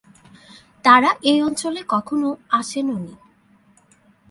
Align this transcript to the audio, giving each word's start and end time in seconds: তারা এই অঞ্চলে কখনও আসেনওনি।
তারা 0.85 1.09
এই 1.23 1.39
অঞ্চলে 1.41 1.81
কখনও 1.89 2.29
আসেনওনি। 2.49 3.13